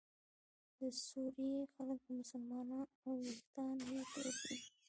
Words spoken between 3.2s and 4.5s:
ویښتان یې تور